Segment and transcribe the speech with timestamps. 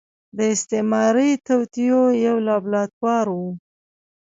[0.37, 3.41] د استعماري توطيو يو لابراتوار و.